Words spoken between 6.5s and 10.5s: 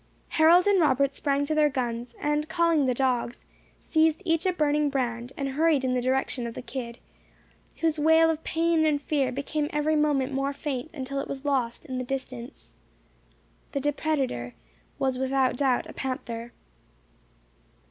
the kid, whose wail of pain and fear became every moment